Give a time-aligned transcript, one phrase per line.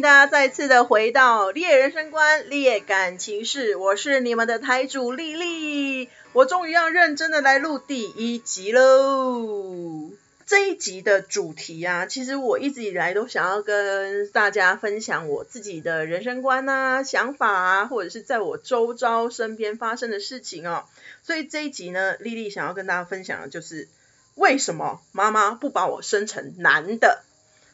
[0.00, 10.10] 大家再次的回到猎人生观、猎感情事，我是你们的台主丽丽，我终于要认真的来录第一集喽。
[10.44, 20.84] 这一集的主题啊，其实我一直以来都想要跟大家分享我自己的人生观啊、想法啊，或者是在我周遭身边发生的事情哦。
[21.22, 23.88] 所以这一集呢，丽丽想要跟大家分享的就是
[24.34, 27.22] 为什么妈妈不把我生成男的。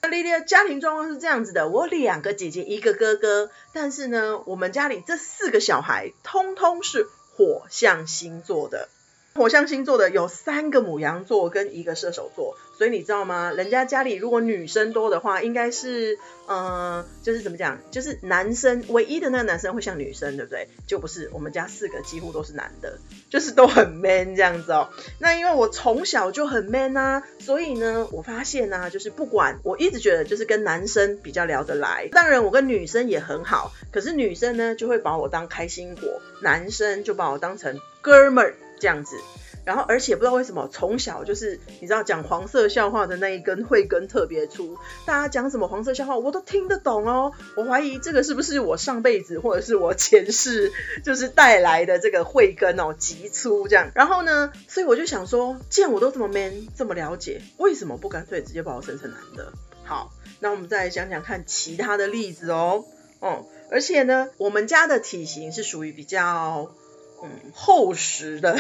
[0.05, 8.89] 那丽丽的家庭状况是这样子的，我两个姐姐，一个哥哥，但是呢，我们家里这四个小孩通通是火象星座的。
[9.35, 13.51] 火象星座的有三个母羊座跟一个射手座，所以你知道吗？
[13.51, 20.69] 人家家里如果女生多的话，应该是，嗯，就是怎么讲，就是男生唯一的那个男生会像女生，对不对？
[20.87, 22.99] 就不是，我们家四个几乎都是男的，
[23.31, 24.91] 就是都很 man 这样子哦。
[25.19, 38.55] 那因为我从小就很 man 啊，所以呢，我发现呢，就是不管我一直觉得就是跟男生比较聊得来，当然我跟女生也很好，可是女生呢就会把我当开心果，男生就把我当成哥们儿。
[38.83, 39.17] 这样子，
[39.65, 47.33] 然后而且不知道为什么，从小就是你知道讲黄色笑话的那一根慧根特别粗，大家讲什么黄色笑话我都听得懂哦。
[47.57, 50.73] 我怀疑这个是不是我上辈子或者是我前世
[51.05, 53.93] 就是带来的这个慧根哦极粗这样。
[53.95, 59.53] 然后呢，所以我就想说，既然我都这么 man 这么了解，为什么不干脆直接把我生成男的？
[59.85, 62.85] 好，那我们再来讲讲看其他的例子哦。
[63.21, 66.75] 哦，而且呢，我们家的体型是属于比较。
[67.23, 68.57] 嗯，厚实的，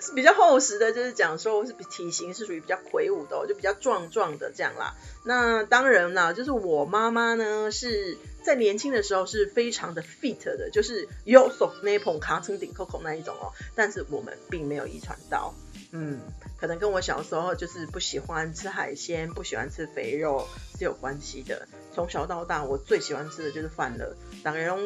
[0.00, 4.94] 是 比较厚实的，就是讲说是体型是属于比较魁梧的，就比较壮壮的这样啦。
[5.24, 13.52] 那当然啦，就是我妈妈呢是在年轻的时候是非常的 fit 的，就是有手那捧卡层顶扣扣那一种哦。
[13.74, 15.54] 但是我们并没有遗传到，
[15.92, 16.20] 嗯，
[16.60, 20.46] 可能跟我小时候就是不喜欢吃海鲜，不喜欢吃肥肉
[20.78, 21.66] 是有关系的。
[21.94, 24.16] 从小到大，我最喜欢吃的就是饭了。
[24.44, 24.76] 当然，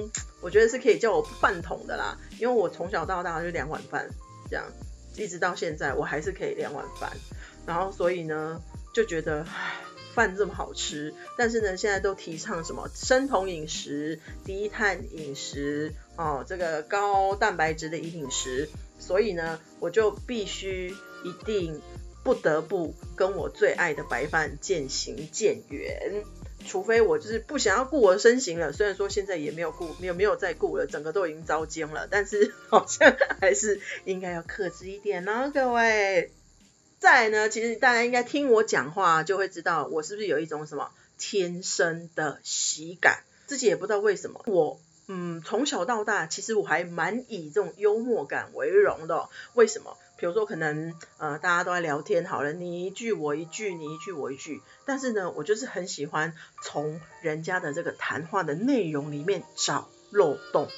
[0.41, 4.09] 我觉得是可以叫我饭桶的啦，因为我从小到大就两碗饭，
[4.49, 4.65] 这样
[5.17, 7.11] 一直到现在，我还是可以两碗饭。
[7.67, 8.61] 然后，所以呢，
[8.95, 9.45] 就觉得
[10.15, 18.69] 饭这么好吃，但是呢，现在都提倡什么生酮饮食、低碳饮食哦，这个高蛋白质的饮食，
[18.99, 21.83] 所以呢，我就必须一定
[22.23, 26.23] 不得不跟我最爱的白饭渐行渐远。
[26.67, 36.31] 除非我就是不想要顾我的身形了，虽然说现在也没有顾，没有没有再顾了，整个都已经遭奸了，但是 好像还是应该要克制一点呢，各位。
[37.01, 49.99] 再来呢，其实大家应该听我讲话就会知道，我是不是有一种什么天生的喜感，自己也不知道为什么，我嗯从小到大，其实我还蛮以这种幽默感为荣的，为什么？
[50.17, 60.69] 比如说，可能呃大家都在聊天好了，你一句我一句，你一句我一句，但是呢，我就是很喜欢从人家的这个谈话的内容里面找漏洞。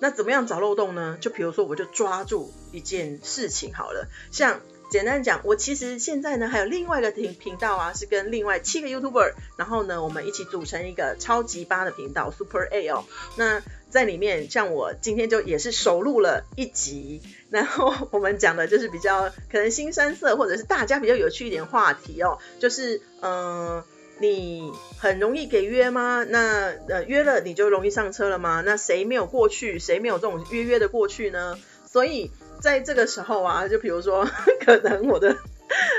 [0.00, 1.18] 那怎么样找漏洞呢？
[1.20, 4.60] 就比如说，我就抓住一件事情好了，像
[4.94, 13.04] 简单讲，我其实现在呢还有另外一个频频道啊，是跟另外七个 YouTuber，然后呢我们一起组成一个超级八的频道 Super A 哦，
[13.36, 13.60] 那。
[13.90, 23.84] 在里面，像我今天就也是首录了一集，然后我们讲的就是比较可能新山色，或者是大家比较有趣一点话题哦，就是嗯，
[24.18, 26.26] 你很容易给约吗？
[26.28, 28.64] 那呃约了你就容易上车了吗？
[28.66, 29.78] 那谁没有过去？
[29.78, 31.56] 谁没有这种约约的过去呢？
[31.86, 32.32] 所以
[32.64, 34.26] 在这个时候啊，就比如说
[34.64, 35.36] 可能我的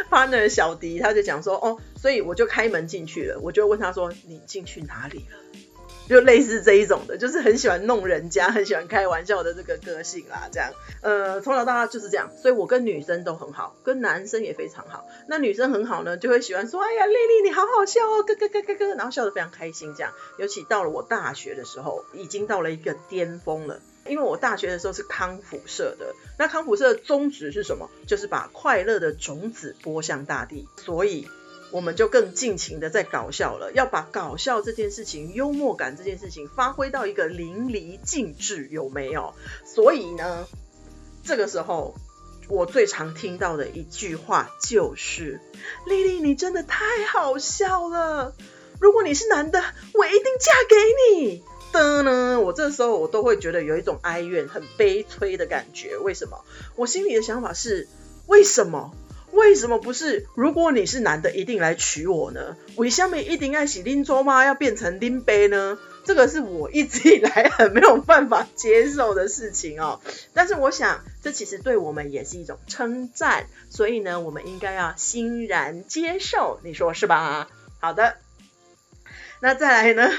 [0.09, 5.37] partner 小迪他就讲说哦，所以我就开门进去了，我就问他说你进去哪里了？
[6.09, 10.71] 就类似这一种的，就是很喜欢弄人家，很喜欢开玩笑的这个个性啦，这样，
[11.01, 15.07] 呃，从小到大就是这样，所以我跟女生都很好，跟男生也非常好。
[15.27, 20.13] 那女生很好呢，就会喜欢说，哎呀，丽丽你好好笑哦，咯咯咯咯咯，然后笑得非常开心，这样。
[20.39, 27.89] 尤其到了我大学的时候，已经到了一个巅峰了，因为我大学的时候是康复社的，那康复社的宗旨是什么？
[28.07, 31.27] 就是把快乐的种子播向大地，所以。
[31.71, 39.33] 我们就更尽情的在搞笑了，要把搞笑这件事情、幽默感这件事情发挥到一个淋漓尽致，有没有？
[39.65, 40.47] 所以呢，
[41.23, 41.95] 这个时候
[42.47, 45.41] 我最常听到的一句话就是
[45.85, 48.33] ：“丽丽，你真的太好笑了！
[48.79, 49.61] 如果你是男的，
[49.95, 50.75] 我一定嫁给
[51.17, 51.43] 你。”
[51.75, 55.97] 的呢，我这时候我都会觉得有一种哀怨、很悲催的感觉。
[55.97, 56.43] 为什么？
[56.75, 57.87] 我心里的想法是：
[58.27, 58.93] 为什么？
[59.31, 60.27] 为什么不是？
[60.35, 62.55] 如果你是男的，一定来娶我呢？
[62.77, 64.45] 为什么一定要洗拎桌吗？
[64.45, 65.77] 要变成拎杯呢？
[66.05, 69.99] 这个是我一直以来很没有办法接受的事情哦。
[70.33, 76.59] 但是我想，这其实对我们也是一种称赞，所以呢，我们应该要欣然接受。
[76.63, 77.49] 你说是吧？
[77.79, 78.15] 好的。
[79.41, 80.11] 那再来呢？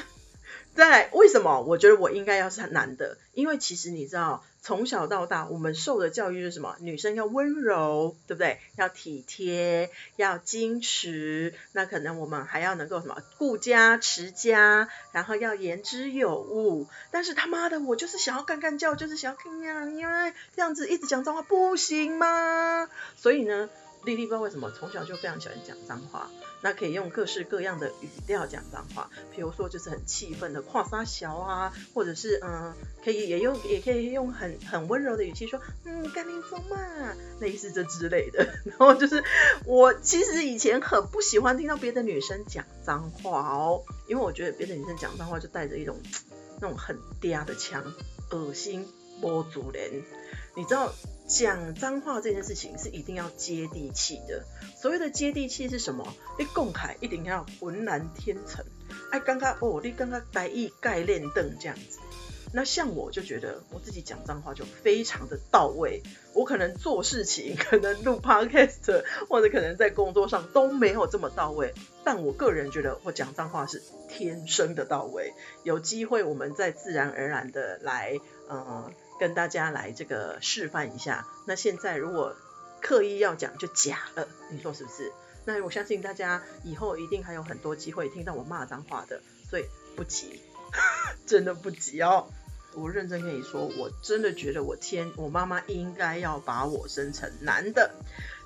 [0.76, 3.16] 再来，为什么我觉得我应该要是男的？
[3.32, 6.76] 因为其实你知道，从小到大我们受的教育是什么？
[6.80, 8.60] 女生要温柔，对不对？
[8.76, 11.54] 要体贴，要矜持。
[11.72, 13.16] 那可能我们还要能够什么？
[13.38, 16.86] 顾家持家，然后要言之有物。
[17.10, 22.90] 但是他妈的，我就是想要干干叫，就是想要因为这样子一直讲脏话不行吗？
[23.16, 23.70] 所以呢？
[24.06, 26.30] 丽丽不知道为什么从小就非常喜欢讲脏话，
[26.62, 32.72] 那可以用各式各样的语调讲脏话，比如说就是很气愤的跨沙小啊，或者是嗯，
[33.04, 36.78] 可以也用也可以用很很温柔的语气说，嗯，干林风嘛，
[37.40, 38.46] 类似这之类的。
[38.64, 39.24] 然后就是
[39.64, 46.00] 我其实以前很不喜欢听到别的女生讲脏话哦，因为我觉得别的女生讲脏话就带着一种
[46.60, 47.92] 那种很嗲的腔，
[48.30, 48.86] 恶心，
[49.20, 50.04] 波主人，
[50.54, 50.92] 你知道？
[51.26, 54.44] 讲脏话这件事情是一定要接地气的。
[54.80, 56.14] 所谓的接地气是什么？
[56.38, 58.64] 你公开一定要浑然天成。
[59.10, 61.98] 哎，刚刚哦，你刚刚白意概念凳这样子。
[62.52, 66.02] 那像我就觉得我自己讲脏话就非常的到位。
[66.32, 71.74] 我可能做事情， 可能录 podcast，或者可能在工作上都没有这么到位。
[72.04, 75.34] 但我个人觉得我讲脏话是天生的到位。
[75.64, 78.16] 有机会我们再自然而然的来，
[78.48, 78.92] 嗯。
[79.18, 81.26] 跟大家来这个示范一下。
[81.46, 82.34] 那现在如果
[82.80, 85.12] 刻意要讲就假了，你说是不是？
[85.44, 89.64] 那我相信大家以后一定还有很多机会听到我骂脏话的，所以
[89.94, 90.42] 不急，
[91.26, 92.28] 真的不急哦。
[92.76, 97.94] 我认真跟你说，我真的觉得我天，我妈妈应该要把我生成男的。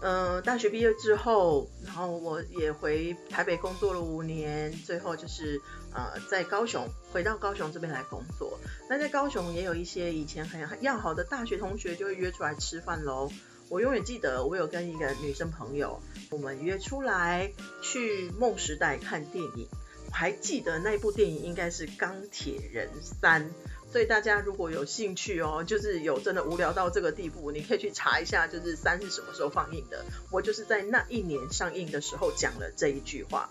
[0.00, 5.60] 嗯，大学毕业之后，然后我也回台北工作了五年，最后就是
[5.92, 8.58] 呃在高雄回到高雄这边来工作。
[8.88, 13.30] 那在高雄也有一些以前很要好的大学同学，就会约出来吃饭喽。
[13.68, 16.00] 我永远记得，我有跟一个女生朋友，
[16.30, 19.68] 我们约出来去梦时代看电影。
[20.06, 23.44] 我还记得那部电影应该是《钢铁人三》。
[23.90, 30.04] 所以大家如果有兴趣哦，就是有真的无聊到这个地步，你可以去查一下，就是三是什么时候放映的。
[30.30, 33.50] 我就是在那一年上映的时候讲了这一句话。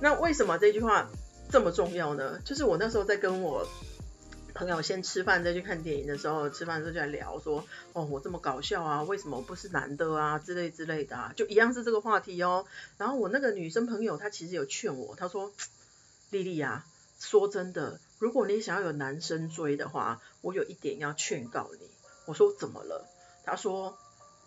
[0.00, 1.10] 那为什么这句话
[1.50, 2.40] 这么重要呢？
[2.42, 3.66] 就是我那时候在跟我
[4.54, 12.64] 朋友先吃饭再去看电影的时候，吃饭的时候就在聊说，哦，我这么搞笑啊，为什么不是男的啊，之类之类的啊，就一样是这个话题哦。
[12.96, 15.52] 然后我那个女生朋友她其实有劝我，她说，
[16.30, 16.86] 丽丽啊，
[17.18, 18.00] 说真的。
[18.20, 21.90] 如果你想要有男生追的话，我有一点要劝告你。
[22.26, 23.08] 我说怎么了？
[23.46, 23.96] 他说，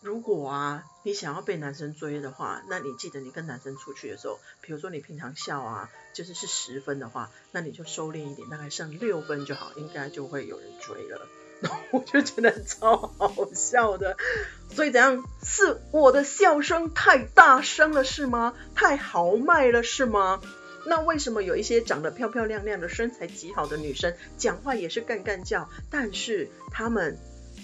[0.01, 11.27] 如果啊，你想要被男生追的话，那你记得你跟男生出去的时候，比如说你平常笑啊，就是是十分的话，那你就收敛一点，大概剩六分就好，应该就会有人追了。
[11.91, 14.17] 我就觉得超好笑的。
[14.69, 15.23] 所以怎样？
[15.43, 18.53] 是我的笑声太大声了是吗？
[18.75, 20.41] 太豪迈了是吗？
[20.85, 27.17] 那为什么有一些长得漂漂亮亮的、身材极好的女生，讲话也是干干叫，但是她们，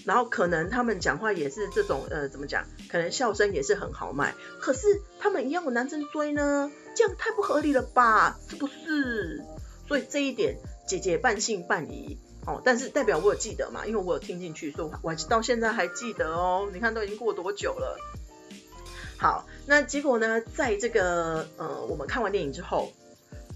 [0.05, 2.65] 然后可能她们讲话也是这种，呃，怎么讲？
[2.89, 6.71] 可能笑声也是很豪迈，可是她们一样有男生追呢？
[6.95, 8.39] 这样太不合理了吧？
[8.49, 9.43] 是不是？
[9.87, 10.57] 所以这一点，
[10.87, 12.17] 姐姐半信半疑，
[12.47, 13.85] 哦，但是代表我有记得嘛？
[13.85, 16.69] 因为我有听进去，所以我到现在还记得哦。
[16.73, 17.97] 你看都已经过多久了？
[19.17, 22.93] 好，那结果呢，在这个呃，我们看完电影之后。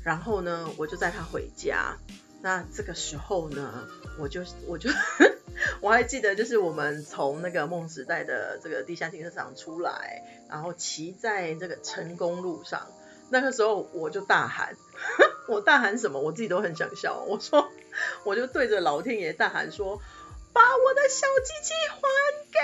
[0.03, 1.97] 然后呢，我就载他回家。
[2.41, 3.87] 那这个时候呢，
[4.19, 4.89] 我就我就
[5.79, 12.87] 我还记得，就是我们从那个梦时代的这个地下停车场出来，然后骑在这个成功路上。
[13.29, 14.75] 那个时候我就大喊，
[15.47, 16.19] 我大喊什么？
[16.19, 17.23] 我自己都很想笑。
[17.25, 17.69] 我说，
[18.25, 20.01] 我就对着老天爷大喊说
[20.51, 21.97] ：“把我的小机器还
[22.51, 22.59] 给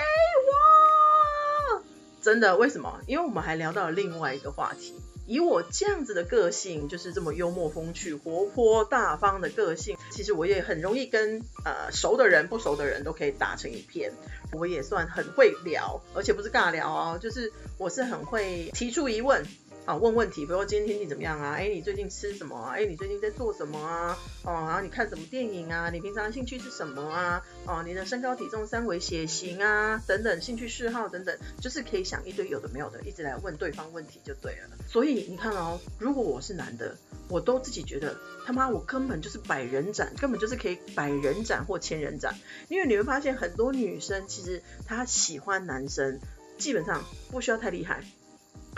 [1.79, 1.83] 我！”
[2.21, 2.57] 真的？
[2.57, 2.99] 为什么？
[3.07, 5.01] 因为我们还聊到了另外一个话题。
[5.29, 14.11] 以我这样子的个性，就是这么幽默风趣、活泼大方的个性，其实我也很容易跟呃熟的人、不熟的人都可以打成一片。
[14.53, 19.45] 我也算很会聊，而且不是尬聊哦，就是我是很会提出疑问。
[19.89, 21.55] 啊，问问题，比如说今天天气怎么样啊？
[21.55, 22.73] 哎，你最近吃什么啊？
[22.75, 24.15] 哎，你最近在做什么啊？
[24.43, 25.89] 哦，然后你看什么电影啊？
[25.89, 27.43] 你平常兴趣是什么啊？
[27.65, 34.77] 哦，你的身高体重三围血型啊，等等，兴趣嗜好等等，就是可以想一堆有的没有的，一直来问对方问题就对了。
[34.87, 36.95] 所以你看哦，如果我是男的，
[37.27, 38.15] 我都自己觉得
[38.45, 42.35] 他妈我根本就是百人斩，根本就是可以百人斩或千人斩。
[42.67, 46.19] 因为你会发现很多女生其实她喜欢男生，
[46.59, 48.03] 基本上不需要太厉害。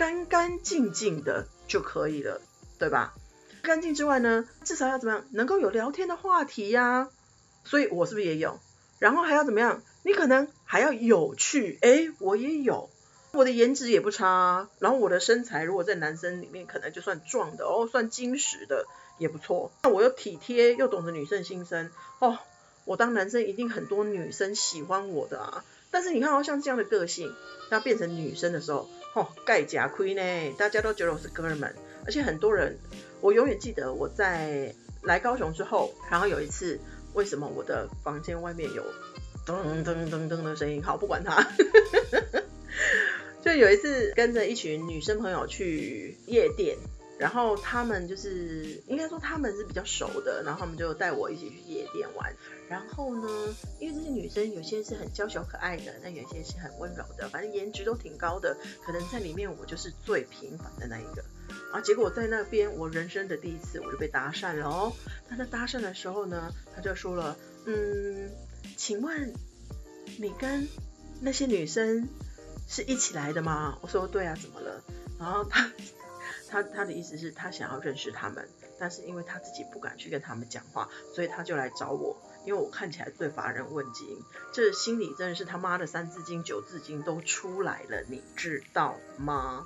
[0.01, 2.41] 干干净净的就可以了，
[2.79, 3.13] 对吧？
[3.61, 5.25] 干净之外呢，至少要怎么样？
[5.29, 7.07] 能够有聊天的话题呀。
[7.63, 8.59] 所以我是不是也有？
[8.97, 9.83] 然后还要怎么样？
[10.01, 12.89] 你可能还要有趣，哎，我也有。
[13.33, 18.87] 我的颜值也不差，啊然后我的身材如果在男生里面可能就算壮的哦，算精实的
[19.19, 19.71] 也不错。
[19.83, 22.39] 那我又体贴又懂得女生心声，哦，
[22.85, 25.63] 我当男生一定很多女生喜欢我的啊。
[25.91, 27.31] 但是你看，哦像这样的个性，
[27.69, 30.21] 要变成女生的时候，哦，盖假盔呢，
[30.57, 31.75] 大家都觉得我是哥们，
[32.05, 32.77] 而且很多人，
[33.19, 36.79] 我永远记得我在来高雄之后，然后有一次，
[37.13, 38.83] 为什么我的房间外面有
[39.45, 40.81] 噔噔噔噔的声音？
[40.81, 41.45] 好，不管他。
[43.43, 46.77] 就有一次跟着一群女生朋友去夜店，
[47.21, 52.35] 然后他们就是应该说他们是比较熟的，然后他们就带我一起去夜店玩。
[52.67, 58.57] 然后呢，因为这些女生有些是很娇小可爱的，那有些是很温柔的，反正颜值都挺高的。
[58.83, 61.23] 可能在里面我就是最平凡的那一个。
[61.71, 64.91] 啊，结果在那边我人生的第一次我就被搭讪了哦。
[65.29, 67.37] 他在搭讪的时候呢，他就说了，
[67.67, 68.31] 嗯，
[68.75, 69.31] 请问
[70.17, 70.67] 你跟
[71.19, 72.09] 那些女生？
[72.67, 73.77] 是一起来的吗？
[73.81, 74.81] 我说对啊，怎么了？
[75.19, 75.69] 然后他
[76.51, 84.21] 他他的意思是他想要认识他们，但是因为他自己不敢去跟他们讲话，所以他就来找我，因为我看起来最乏人问津，
[84.53, 89.65] 这心里真的是他妈的三字经九字经都出来了，你知道吗？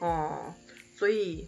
[0.00, 0.54] 哦，
[0.98, 1.46] 所以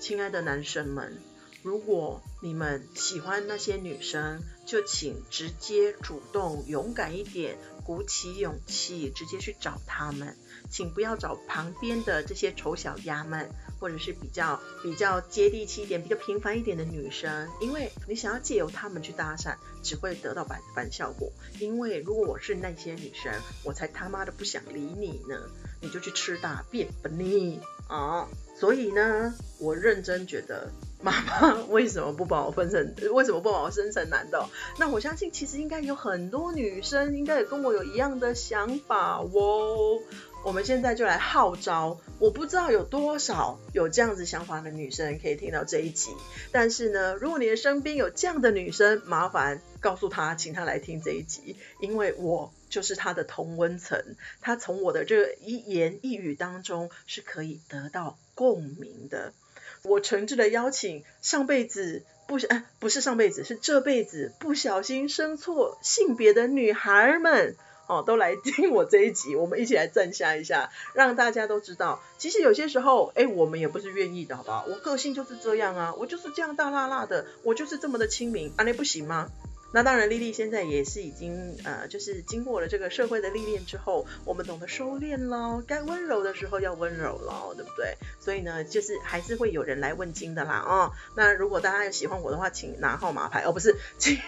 [0.00, 1.16] 亲爱的男生们，
[1.62, 7.56] 如果你们喜欢那些女生，就请直接主动勇敢一点。
[7.82, 10.36] 鼓起勇气，直接去找他们，
[10.70, 13.50] 请不要找旁边的这些丑小鸭们，
[13.80, 21.30] 或者是比较比较接地气一点、比较平凡一点的女生，因为你想要借由他们去搭讪，只会得到反反效果。
[21.58, 23.32] 因为如果我是那些女生，
[23.64, 25.36] 我才他妈的不想理你呢，
[25.80, 28.28] 你就去吃大便吧你啊！
[28.58, 30.70] 所以呢，我认真觉得。
[31.02, 32.94] 妈妈为什么不把我分成？
[33.14, 34.46] 为什么不把我生成男的？
[34.78, 39.98] 那我相信其实应该有很多女生应该也跟我有一样的想法哦。
[40.42, 46.10] 我们现在就来号召，我不知道有多少有这样子想法的女生可以听到这一集。
[46.50, 54.02] 但是呢，如果你的身边有这样的女生，麻烦告诉她，请她来听这一集，因为我就是她的同温层，
[54.40, 59.34] 她从我的这一言一语当中是可以得到共鸣的。
[59.82, 67.56] 我诚挚的邀请上辈子不哎不是上辈子是这辈子不小心生错性别的女孩们
[67.90, 74.64] 哦都来听我这一集，我们一起来赞下一下，让大家都知道，其实有些时候哎我们也不是愿意的，好不好？
[74.68, 79.28] 我个性就是这样啊，我就是这样大辣辣的，我就是这么的亲民，啊那不行吗？
[79.72, 87.96] 那当然，丽丽现在也是已经呃，就是经过了这个社会的历练之后，我们懂得收敛喽，该温柔的时候要温柔喽，对不对？
[88.20, 90.92] 所以呢，就是还是会有人来问津的啦，哦。
[91.14, 94.18] 那如果大家有喜欢我的话，请拿号码牌哦，不是，请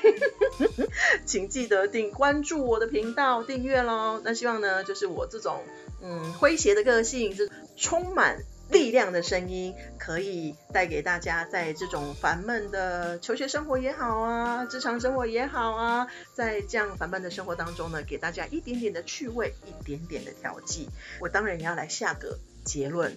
[1.26, 4.20] 请记得订关注我的频道，订阅喽。
[4.24, 5.64] 那希望呢，就是我这种
[6.02, 8.42] 嗯诙谐的个性，就充满。
[8.72, 20.88] 力量的声音可以带给大家，在这种烦闷的求学生活也好啊，职场生活也好啊，在这样烦闷的生活当中呢，给大家一点点的趣味，一点点的调剂。
[21.20, 23.16] 我当然也要来下个结论，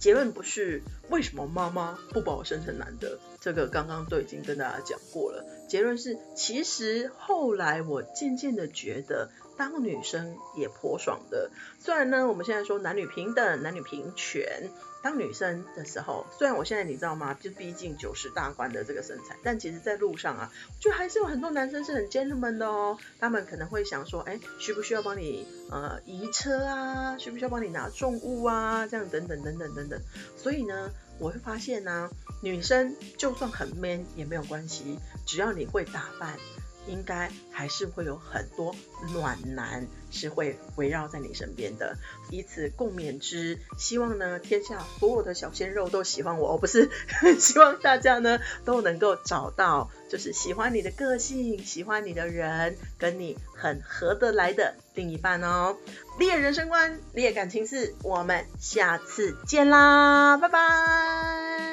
[0.00, 5.46] 结论不是为什么妈妈不把我生成男的，这个刚刚都已经跟大家讲过了。
[5.68, 9.30] 结论是，其实后来我渐渐的觉得。
[9.62, 14.68] 当女生也颇爽的，虽然呢，我们现在说男女平等、男女平权，
[15.04, 17.32] 当女生的时候，虽然我现在你知道吗？
[17.40, 22.98] 就逼近九十大关的这个身材，但其实在路上啊，就还是有很多男生是很 gentleman 的哦。
[23.20, 27.16] 他们可能会想说，哎，需不需要帮你呃移车啊？
[27.16, 28.88] 需不需要帮你拿重物啊？
[28.88, 30.00] 这样等等等等等等。
[30.36, 30.90] 所以呢，
[31.20, 32.10] 我会发现呢，
[32.42, 36.36] 女生就算很 man 也没有关系，只要你会打扮。
[36.86, 38.74] 应该还是会有很多
[39.12, 41.96] 暖男是会围绕在你身边的，
[42.30, 43.58] 以此共勉之。
[43.78, 46.90] 希望呢，天下所有的小鲜肉都喜欢我，而不是
[47.38, 55.76] 希望大家呢都能够找到就是喜欢你的个性、喜欢你的人，跟你很合得来的另一半哦。
[56.18, 61.71] 列人生观，列感情事，我们下次见啦，拜拜。